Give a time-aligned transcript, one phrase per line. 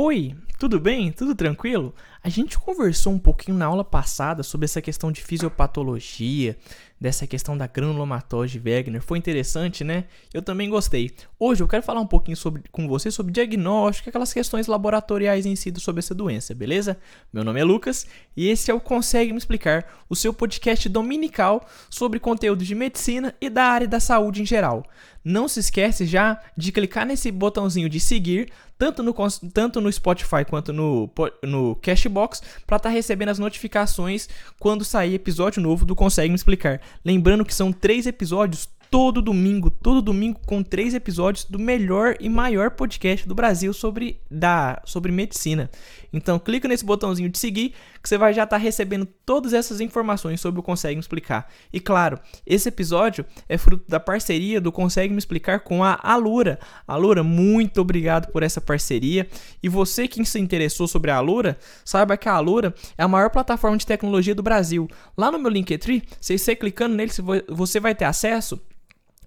[0.00, 1.10] Oi, tudo bem?
[1.10, 1.92] Tudo tranquilo?
[2.22, 6.56] A gente conversou um pouquinho na aula passada sobre essa questão de fisiopatologia,
[7.00, 9.00] dessa questão da granulomatose Wegener.
[9.02, 10.04] Foi interessante, né?
[10.32, 11.12] Eu também gostei.
[11.38, 15.54] Hoje eu quero falar um pouquinho sobre, com você sobre diagnóstico, aquelas questões laboratoriais em
[15.54, 16.98] si sobre essa doença, beleza?
[17.32, 21.66] Meu nome é Lucas e esse é o Consegue Me Explicar, o seu podcast dominical
[21.88, 24.84] sobre conteúdo de medicina e da área da saúde em geral.
[25.24, 29.12] Não se esquece já de clicar nesse botãozinho de seguir, tanto no,
[29.52, 31.10] tanto no Spotify quanto no,
[31.42, 36.36] no Cashbox, para estar tá recebendo as notificações quando sair episódio novo do Consegue Me
[36.36, 36.80] Explicar.
[37.04, 42.28] Lembrando que são três episódios todo domingo, todo domingo com três episódios do melhor e
[42.28, 45.70] maior podcast do Brasil sobre, da, sobre medicina.
[46.12, 49.80] Então clica nesse botãozinho de seguir que você vai já estar tá recebendo todas essas
[49.80, 51.48] informações sobre o Consegue Me Explicar.
[51.72, 56.58] E claro, esse episódio é fruto da parceria do Consegue Me Explicar com a Alura.
[56.86, 59.28] Alura, muito obrigado por essa parceria.
[59.62, 63.28] E você que se interessou sobre a Alura, saiba que a Alura é a maior
[63.28, 64.88] plataforma de tecnologia do Brasil.
[65.16, 67.12] Lá no meu Linktree, se você clicando nele,
[67.48, 68.60] você vai ter acesso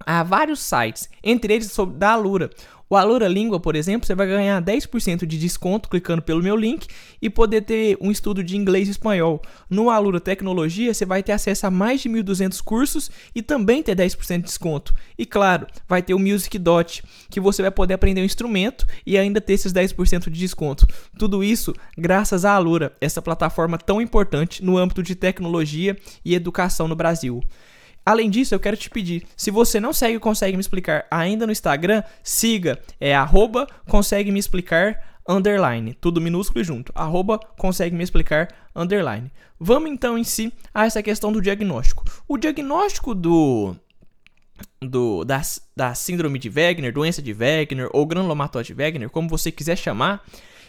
[0.05, 2.49] Há vários sites, entre eles sobre da Alura.
[2.91, 6.87] O Alura Língua, por exemplo, você vai ganhar 10% de desconto clicando pelo meu link
[7.21, 9.41] e poder ter um estudo de inglês e espanhol.
[9.69, 13.95] No Alura Tecnologia, você vai ter acesso a mais de 1.200 cursos e também ter
[13.95, 14.93] 10% de desconto.
[15.17, 19.17] E claro, vai ter o Music Dot, que você vai poder aprender um instrumento e
[19.17, 20.85] ainda ter esses 10% de desconto.
[21.17, 26.89] Tudo isso graças à Alura, essa plataforma tão importante no âmbito de tecnologia e educação
[26.89, 27.41] no Brasil.
[28.05, 31.51] Além disso, eu quero te pedir, se você não segue Consegue Me Explicar ainda no
[31.51, 38.03] Instagram, siga, é arroba Consegue Me Explicar underline, tudo minúsculo e junto, arroba Consegue Me
[38.03, 39.31] Explicar underline.
[39.59, 42.03] Vamos então em si a essa questão do diagnóstico.
[42.27, 43.75] O diagnóstico do
[44.81, 45.41] do, da,
[45.75, 50.23] da síndrome de Wegener, doença de Wegener ou granulomatose de Wegener, como você quiser chamar,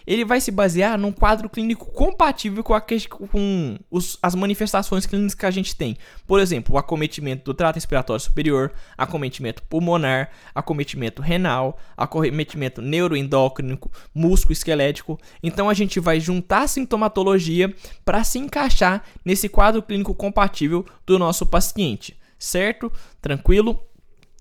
[0.06, 5.34] ele vai se basear num quadro clínico compatível com, a, com os, as manifestações clínicas
[5.34, 5.96] que a gente tem.
[6.26, 13.78] Por exemplo, o acometimento do trato respiratório superior, acometimento pulmonar, acometimento renal, acometimento neuroendócrino,
[14.14, 15.18] músculo-esquelético.
[15.42, 21.18] Então a gente vai juntar a sintomatologia para se encaixar nesse quadro clínico compatível do
[21.18, 22.16] nosso paciente.
[22.38, 22.90] Certo?
[23.20, 23.80] Tranquilo?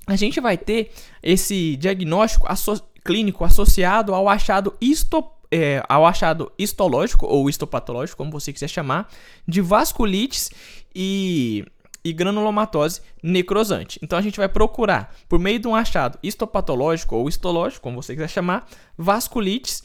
[0.07, 0.91] A gente vai ter
[1.22, 8.31] esse diagnóstico asso clínico associado ao achado histopatológico é, ao achado histológico ou histopatológico, como
[8.31, 9.09] você quiser chamar,
[9.45, 10.50] de vasculites
[10.95, 11.66] e,
[12.03, 14.00] e granulomatose necrosante.
[14.01, 18.13] Então a gente vai procurar, por meio de um achado histopatológico ou histológico, como você
[18.13, 18.67] quiser chamar,
[18.97, 19.84] vasculites,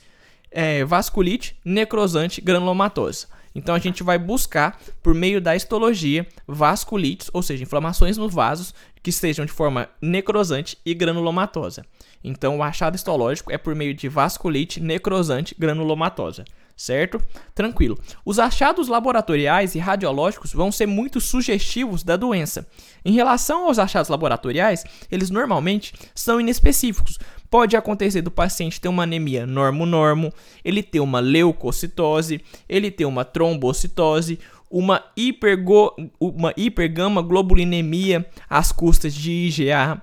[0.50, 3.26] é, vasculite necrosante granulomatose.
[3.56, 8.74] Então a gente vai buscar, por meio da histologia, vasculites, ou seja, inflamações nos vasos
[9.02, 11.86] que estejam de forma necrosante e granulomatosa.
[12.22, 16.44] Então, o achado histológico é por meio de vasculite necrosante granulomatosa,
[16.76, 17.18] certo?
[17.54, 17.98] Tranquilo.
[18.24, 22.66] Os achados laboratoriais e radiológicos vão ser muito sugestivos da doença.
[23.04, 27.18] Em relação aos achados laboratoriais, eles normalmente são inespecíficos.
[27.50, 30.32] Pode acontecer do paciente ter uma anemia normo-normo,
[30.64, 34.38] ele ter uma leucocitose, ele ter uma trombocitose,
[34.70, 40.02] uma, hipergo, uma hipergama globulinemia às custas de IgA,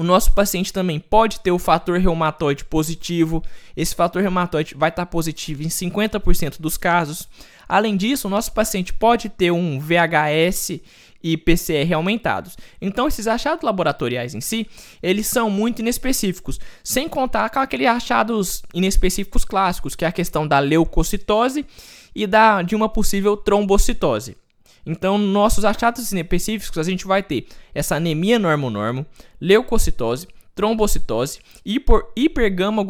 [0.00, 3.44] o nosso paciente também pode ter o fator reumatoide positivo.
[3.76, 7.28] Esse fator reumatoide vai estar positivo em 50% dos casos.
[7.68, 10.80] Além disso, o nosso paciente pode ter um VHS
[11.22, 12.56] e PCR aumentados.
[12.80, 14.66] Então, esses achados laboratoriais em si,
[15.02, 20.46] eles são muito inespecíficos, sem contar com aqueles achados inespecíficos clássicos, que é a questão
[20.46, 21.66] da leucocitose
[22.14, 24.36] e da, de uma possível trombocitose.
[24.84, 29.04] Então, nossos achados específicos, a gente vai ter essa anemia normo-normo,
[29.40, 32.84] leucocitose, trombocitose, hiper, hipergama,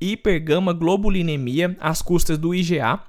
[0.00, 3.00] hipergama globulinemia às custas do IgA,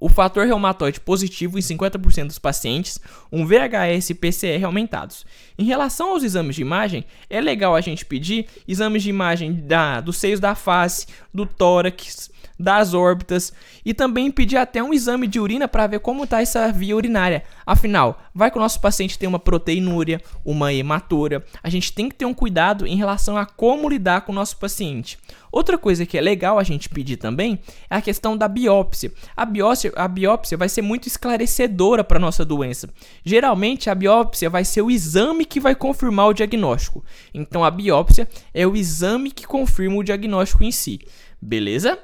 [0.00, 5.24] o fator reumatoide positivo em 50% dos pacientes, um VHS e PCR aumentados.
[5.58, 10.00] Em relação aos exames de imagem, é legal a gente pedir exames de imagem da,
[10.00, 13.52] dos seios da face, do tórax, das órbitas
[13.84, 17.42] e também pedir até um exame de urina para ver como está essa via urinária.
[17.64, 21.44] Afinal, vai que o nosso paciente tem uma proteinúria, uma hematura.
[21.62, 24.56] A gente tem que ter um cuidado em relação a como lidar com o nosso
[24.56, 25.18] paciente.
[25.52, 27.58] Outra coisa que é legal a gente pedir também
[27.88, 29.12] é a questão da biópsia.
[29.36, 32.90] A biópsia, a biópsia vai ser muito esclarecedora para nossa doença.
[33.24, 37.04] Geralmente a biópsia vai ser o exame que vai confirmar o diagnóstico.
[37.32, 41.00] Então a biópsia é o exame que confirma o diagnóstico em si.
[41.40, 41.98] Beleza?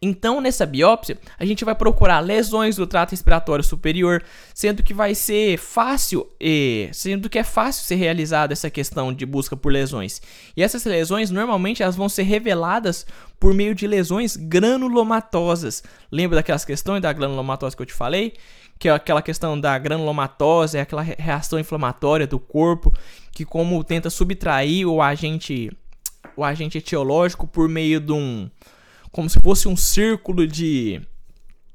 [0.00, 4.22] Então, nessa biópsia, a gente vai procurar lesões do trato respiratório superior,
[4.54, 6.28] sendo que vai ser fácil,
[6.92, 10.20] sendo que é fácil ser realizada essa questão de busca por lesões.
[10.56, 13.06] E essas lesões, normalmente, elas vão ser reveladas
[13.40, 15.82] por meio de lesões granulomatosas.
[16.10, 18.34] Lembra daquelas questões da granulomatose que eu te falei?
[18.78, 22.92] Que é aquela questão da granulomatose, é aquela reação inflamatória do corpo,
[23.32, 25.70] que como tenta subtrair o agente,
[26.36, 28.50] o agente etiológico por meio de um
[29.16, 31.00] como se fosse um círculo de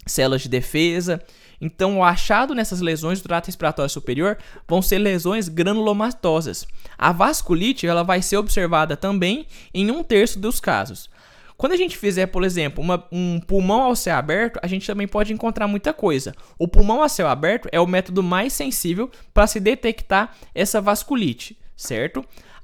[0.05, 1.19] células de defesa.
[1.59, 6.67] Então, o achado nessas lesões do trato respiratório superior vão ser lesões granulomatosas.
[6.95, 11.09] A vasculite ela vai ser observada também em um terço dos casos.
[11.57, 15.07] Quando a gente fizer, por exemplo, uma, um pulmão ao céu aberto, a gente também
[15.07, 16.35] pode encontrar muita coisa.
[16.59, 21.57] O pulmão ao céu aberto é o método mais sensível para se detectar essa vasculite,
[21.75, 22.23] certo?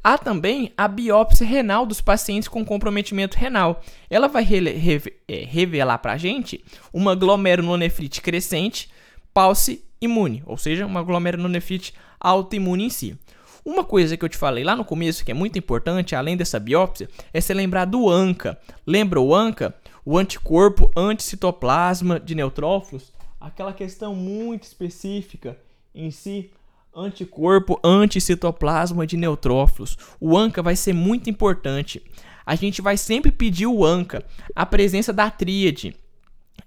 [0.09, 3.81] Há também a biópsia renal dos pacientes com comprometimento renal.
[4.09, 4.48] Ela vai
[5.27, 6.63] é, revelar para a gente
[6.94, 8.89] uma glomerulonefrite crescente,
[9.33, 13.19] pulse imune, ou seja, uma glomerulonefrite autoimune em si.
[13.65, 16.57] Uma coisa que eu te falei lá no começo, que é muito importante, além dessa
[16.57, 18.57] biópsia, é se lembrar do ANCA.
[18.86, 19.75] Lembra o ANCA?
[20.06, 23.12] O anticorpo anticitoplasma de neutrófilos?
[23.42, 25.57] Aquela questão muito específica
[25.94, 26.50] em si
[26.98, 29.96] anticorpo anticitoplasma de neutrófilos.
[30.20, 32.02] O ANCA vai ser muito importante.
[32.44, 35.96] A gente vai sempre pedir o ANCA, a presença da tríade.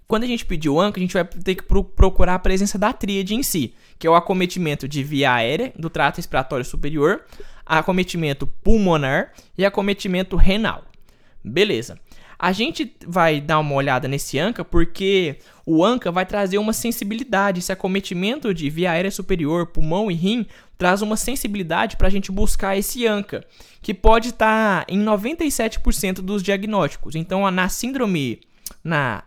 [0.07, 2.93] Quando a gente pedir o ANCA, a gente vai ter que procurar a presença da
[2.93, 7.25] tríade em si, que é o acometimento de via aérea do trato respiratório superior,
[7.67, 10.85] acometimento pulmonar e acometimento renal.
[11.43, 11.99] Beleza.
[12.43, 17.59] A gente vai dar uma olhada nesse ANCA porque o ANCA vai trazer uma sensibilidade.
[17.59, 20.47] Esse acometimento de via aérea superior, pulmão e rim
[20.79, 23.45] traz uma sensibilidade para a gente buscar esse ANCA,
[23.83, 27.15] que pode estar tá em 97% dos diagnósticos.
[27.15, 28.41] Então, na síndrome,
[28.83, 29.23] na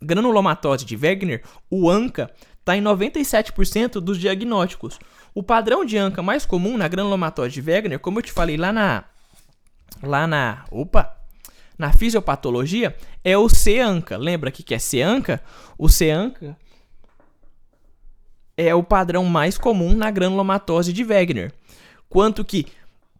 [0.00, 2.30] granulomatose de Wegener, o ANCA
[2.60, 4.96] está em 97% dos diagnósticos.
[5.34, 8.72] O padrão de ANCA mais comum na granulomatose de Wegener, como eu te falei lá
[8.72, 9.02] na
[10.00, 11.21] lá na, opa,
[11.82, 14.16] na fisiopatologia é o C-ANCA.
[14.16, 15.42] Lembra que é C-ANCA?
[15.76, 16.56] O C-ANCA
[18.56, 21.52] é o padrão mais comum na granulomatose de Wegener.
[22.08, 22.66] Quanto que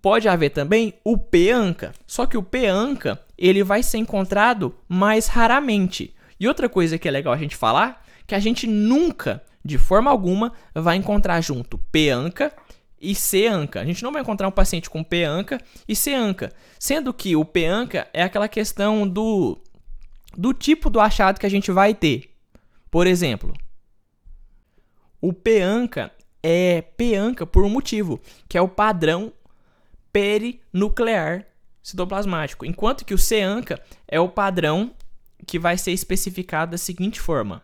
[0.01, 1.93] pode haver também o P-ANCA.
[2.07, 6.15] Só que o P-ANCA ele vai ser encontrado mais raramente.
[6.39, 10.09] E outra coisa que é legal a gente falar, que a gente nunca, de forma
[10.09, 12.53] alguma, vai encontrar junto P-ANCA
[13.03, 13.81] e C-ANCA.
[13.81, 18.09] A gente não vai encontrar um paciente com P-ANCA e C-ANCA, sendo que o P-ANCA
[18.15, 19.59] é aquela questão do,
[20.37, 22.31] do tipo do achado que a gente vai ter.
[22.89, 23.53] Por exemplo,
[25.21, 26.13] o P-ANCA
[26.43, 29.33] é P-ANCA por um motivo, que é o padrão
[30.13, 31.47] perinuclear
[31.83, 34.95] citoplasmático, enquanto que o C-ANCA é o padrão
[35.45, 37.63] que vai ser especificado da seguinte forma: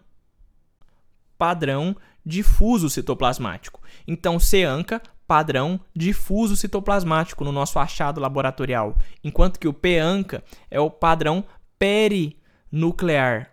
[1.37, 1.97] padrão
[2.27, 3.81] difuso citoplasmático.
[4.07, 10.91] Então, C-ANCA padrão difuso citoplasmático no nosso achado laboratorial, enquanto que o PANCA é o
[10.91, 11.45] padrão
[11.79, 13.53] perinuclear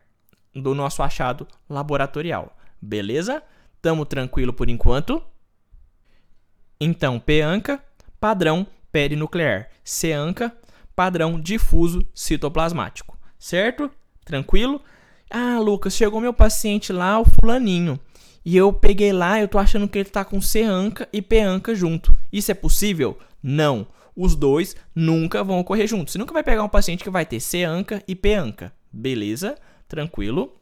[0.56, 2.58] do nosso achado laboratorial.
[2.82, 3.44] Beleza?
[3.82, 5.22] Tamo tranquilo por enquanto?
[6.80, 7.84] Então, PANCA,
[8.22, 9.70] padrão perinuclear.
[9.84, 10.56] CANCA,
[10.96, 13.18] padrão difuso citoplasmático.
[13.38, 13.92] Certo?
[14.24, 14.82] Tranquilo?
[15.30, 18.00] Ah, Lucas, chegou meu paciente lá, o fulaninho.
[18.46, 22.16] E eu peguei lá, eu tô achando que ele tá com C-ANCA e P-ANCA junto.
[22.32, 23.18] Isso é possível?
[23.42, 23.88] Não.
[24.16, 26.14] Os dois nunca vão ocorrer juntos.
[26.14, 28.72] Você nunca vai pegar um paciente que vai ter C-ANCA e P-ANCA.
[28.94, 29.56] Beleza?
[29.88, 30.54] Tranquilo?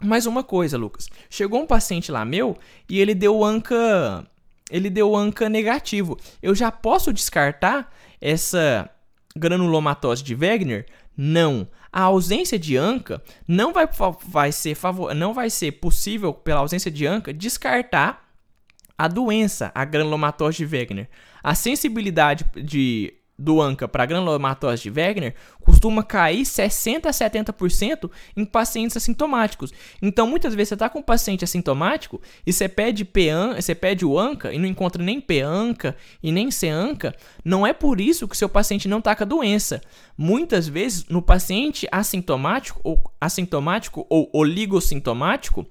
[0.00, 1.08] Mais uma coisa, Lucas.
[1.30, 4.26] Chegou um paciente lá meu e ele deu ANCA,
[4.68, 6.18] ele deu ANCA negativo.
[6.42, 8.90] Eu já posso descartar essa
[9.36, 10.86] granulomatose de Wegener?
[11.16, 11.68] Não.
[11.92, 13.88] A ausência de ANCA não vai,
[14.26, 18.28] vai, ser favor, não vai ser possível, pela ausência de ANCA, descartar
[18.96, 21.08] a doença, a granulomatose de Wegener.
[21.42, 28.44] A sensibilidade de do ANCA para granulomatose de Wegener costuma cair 60 a 70% em
[28.44, 29.72] pacientes assintomáticos.
[30.00, 34.04] Então, muitas vezes você está com um paciente assintomático e você pede PAN, você pede
[34.04, 37.14] o ANCA e não encontra nem PANCA e nem CANCA,
[37.44, 39.80] não é por isso que seu paciente não está com a doença.
[40.16, 45.66] Muitas vezes, no paciente assintomático ou assintomático ou oligossintomático,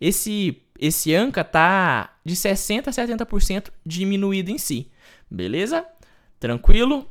[0.00, 4.90] esse esse ANCA está de 60 a 70% diminuído em si.
[5.30, 5.84] Beleza?
[6.38, 7.08] Tranquilo?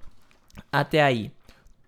[0.71, 1.31] Até aí.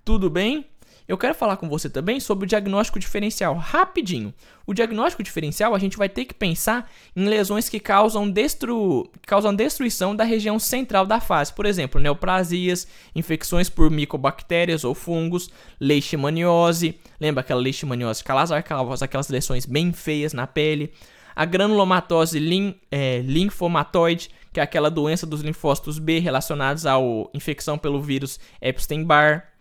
[0.04, 0.66] Tudo bem?
[1.08, 4.34] eu quero falar com você também sobre o diagnóstico diferencial, rapidinho.
[4.66, 9.08] O diagnóstico diferencial, a gente vai ter que pensar em lesões que causam, destru...
[9.28, 11.54] causam destruição da região central da face.
[11.54, 17.00] Por exemplo, neoplasias, infecções por micobactérias ou fungos, leishmaniose.
[17.22, 18.64] Lembra aquela leishmaniose calazar,
[19.02, 20.92] aquelas lesões bem feias na pele.
[21.36, 22.76] A granulomatose lim...
[22.92, 26.96] é, linfomatoide, que é aquela doença dos linfócitos B relacionados à
[27.34, 29.56] infecção pelo vírus Epstein-Barr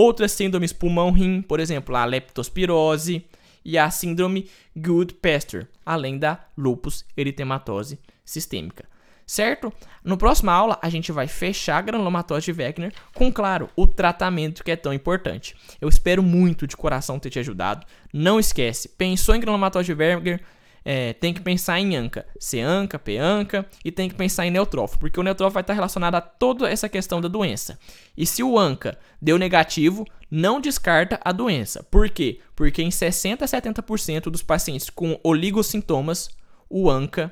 [0.00, 3.26] Outras síndromes pulmão-rim, por exemplo, a leptospirose
[3.64, 8.84] e a síndrome Gould-Pasteur, além da lupus eritematose sistêmica.
[9.26, 9.72] Certo?
[10.04, 14.62] No próximo aula, a gente vai fechar a granulomatose de Wegener com, claro, o tratamento
[14.62, 15.56] que é tão importante.
[15.80, 17.84] Eu espero muito de coração ter te ajudado.
[18.14, 20.40] Não esquece, pensou em granulomatose de Wegener,
[20.90, 25.20] é, tem que pensar em ANCA, C-ANCA, P-ANCA e tem que pensar em neutrófilo, porque
[25.20, 27.78] o neutrófilo vai estar relacionado a toda essa questão da doença.
[28.16, 31.82] E se o ANCA deu negativo, não descarta a doença.
[31.82, 32.40] Por quê?
[32.56, 36.30] Porque em 60 a 70% dos pacientes com oligossintomas,
[36.70, 37.30] o ANCA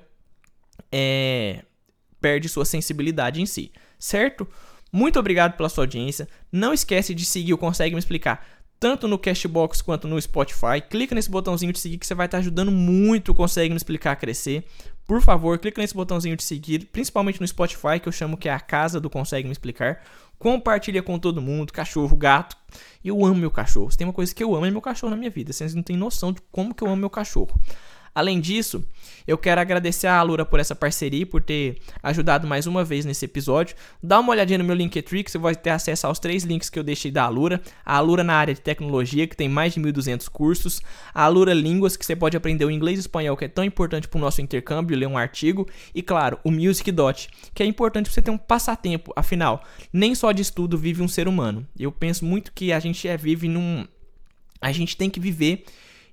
[0.93, 1.65] é,
[2.21, 4.47] perde sua sensibilidade em si, certo?
[4.93, 6.29] Muito obrigado pela sua audiência.
[6.53, 8.47] Não esquece de seguir o Consegue Me Explicar
[8.79, 10.81] tanto no Cashbox quanto no Spotify.
[10.89, 14.17] Clica nesse botãozinho de seguir que você vai estar ajudando muito, consegue me explicar a
[14.17, 14.65] crescer.
[15.07, 18.53] Por favor, clica nesse botãozinho de seguir, principalmente no Spotify, que eu chamo que é
[18.53, 20.03] a casa do Consegue Me Explicar.
[20.39, 22.57] Compartilha com todo mundo, cachorro, gato.
[23.05, 23.91] Eu amo meu cachorro.
[23.91, 25.53] Se tem uma coisa que eu amo é meu cachorro na minha vida.
[25.53, 27.59] Vocês não têm noção de como que eu amo meu cachorro.
[28.17, 28.83] Além disso,
[29.27, 33.05] eu quero agradecer a Alura por essa parceria e por ter ajudado mais uma vez
[33.05, 33.77] nesse episódio.
[34.03, 36.79] Dá uma olhadinha no meu Linktree que você vai ter acesso aos três links que
[36.79, 37.61] eu deixei da Alura.
[37.85, 40.81] A Alura na área de tecnologia, que tem mais de 1.200 cursos.
[41.13, 44.09] A Alura Línguas, que você pode aprender o inglês e espanhol, que é tão importante
[44.09, 45.69] para o nosso intercâmbio, ler um artigo.
[45.95, 49.13] E claro, o Music Dot, que é importante para você ter um passatempo.
[49.15, 51.67] Afinal, nem só de estudo vive um ser humano.
[51.79, 53.87] Eu penso muito que a gente é, vive num...
[54.59, 55.67] A gente tem que viver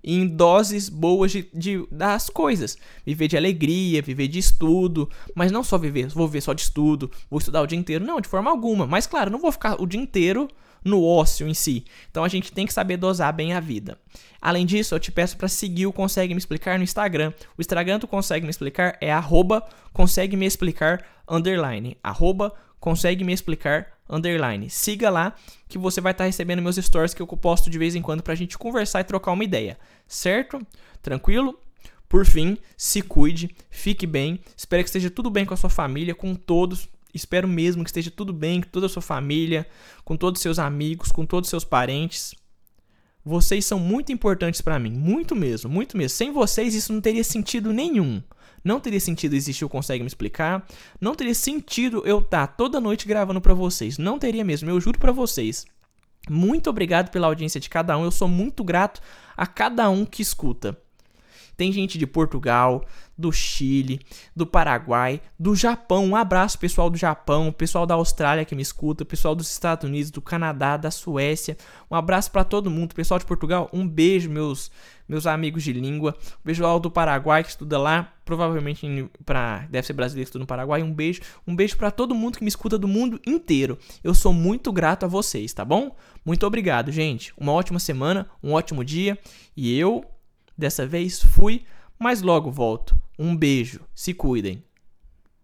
[0.03, 2.77] em doses boas de, de, das coisas.
[3.05, 7.10] Viver de alegria, viver de estudo, mas não só viver, vou viver só de estudo,
[7.29, 8.05] vou estudar o dia inteiro.
[8.05, 8.86] Não, de forma alguma.
[8.86, 10.48] Mas claro, não vou ficar o dia inteiro
[10.84, 11.86] no ócio em si.
[12.10, 13.98] Então a gente tem que saber dosar bem a vida.
[14.42, 17.32] Além disso, eu te peço para seguir o Consegue Me Explicar no Instagram.
[17.58, 21.96] O Instagram do Consegue Me Explicar é arroba consegue me explicar underline.
[22.04, 24.70] Arroba consegue me explicar underline.
[24.70, 25.34] Siga lá
[25.70, 28.22] que você vai estar tá recebendo meus stories que eu posto de vez em quando
[28.22, 30.60] para a gente conversar e trocar uma ideia, certo?
[31.02, 31.58] Tranquilo?
[32.10, 34.40] Por fim, se cuide, fique bem.
[34.56, 36.90] Espero que esteja tudo bem com a sua família, com todos.
[37.13, 39.67] Espero mesmo que esteja tudo bem com toda a sua família,
[40.03, 42.34] com todos os seus amigos, com todos os seus parentes.
[43.24, 46.15] Vocês são muito importantes para mim, muito mesmo, muito mesmo.
[46.15, 48.22] Sem vocês isso não teria sentido nenhum.
[48.63, 50.65] Não teria sentido existir o Consegue Me Explicar.
[51.00, 53.98] Não teria sentido eu estar tá toda noite gravando para vocês.
[53.98, 55.65] Não teria mesmo, eu juro para vocês.
[56.29, 58.03] Muito obrigado pela audiência de cada um.
[58.03, 59.01] Eu sou muito grato
[59.36, 60.77] a cada um que escuta.
[61.55, 62.86] Tem gente de Portugal,
[63.17, 64.01] do Chile,
[64.36, 66.05] do Paraguai, do Japão.
[66.05, 70.12] Um abraço, pessoal do Japão, pessoal da Austrália que me escuta, pessoal dos Estados Unidos,
[70.12, 71.57] do Canadá, da Suécia.
[71.89, 72.95] Um abraço para todo mundo.
[72.95, 74.72] Pessoal de Portugal, um beijo, meus
[75.07, 76.15] meus amigos de língua.
[76.19, 80.43] Um beijo ao do Paraguai que estuda lá, provavelmente para deve ser brasileiro que estuda
[80.43, 80.81] no Paraguai.
[80.81, 83.77] Um beijo, um beijo para todo mundo que me escuta do mundo inteiro.
[84.03, 85.95] Eu sou muito grato a vocês, tá bom?
[86.25, 87.33] Muito obrigado, gente.
[87.38, 89.17] Uma ótima semana, um ótimo dia
[89.55, 90.03] e eu
[90.57, 91.63] Dessa vez fui,
[92.00, 92.95] mas logo volto.
[93.17, 94.63] Um beijo, se cuidem.